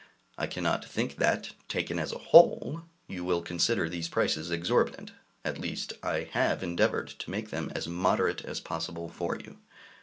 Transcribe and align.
I 0.35 0.47
cannot 0.47 0.83
think 0.83 1.17
that, 1.17 1.51
taken 1.67 1.99
as 1.99 2.11
a 2.11 2.17
whole, 2.17 2.81
you 3.07 3.23
will 3.23 3.43
consider 3.43 3.87
these 3.87 4.07
prices 4.09 4.49
exorbitant; 4.49 5.11
at 5.45 5.59
least, 5.59 5.93
I 6.01 6.27
have 6.31 6.63
endeavored 6.63 7.09
to 7.09 7.29
make 7.29 7.51
them 7.51 7.71
as 7.75 7.87
moderate 7.87 8.43
as 8.43 8.59
possible 8.59 9.09
for 9.09 9.37
you. 9.37 9.59